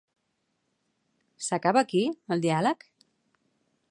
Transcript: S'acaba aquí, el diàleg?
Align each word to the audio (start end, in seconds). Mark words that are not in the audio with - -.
S'acaba 1.49 1.85
aquí, 1.87 2.03
el 2.37 2.43
diàleg? 2.47 2.87